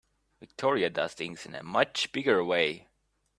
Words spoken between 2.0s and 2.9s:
bigger way.